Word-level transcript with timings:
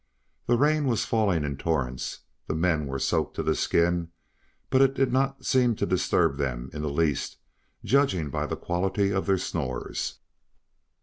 The 0.47 0.57
rain 0.57 0.87
was 0.87 1.05
falling 1.05 1.43
in 1.43 1.57
torrents. 1.57 2.21
The 2.47 2.55
men 2.55 2.87
were 2.87 2.97
soaked 2.97 3.35
to 3.35 3.43
the 3.43 3.53
skin, 3.53 4.09
but 4.71 4.81
it 4.81 4.95
did 4.95 5.13
not 5.13 5.45
seem 5.45 5.75
to 5.75 5.85
disturb 5.85 6.37
them 6.39 6.71
in 6.73 6.81
the 6.81 6.89
least, 6.89 7.37
judging 7.85 8.31
by 8.31 8.47
the 8.47 8.57
quality 8.57 9.11
of 9.13 9.27
their 9.27 9.37
snores. 9.37 10.17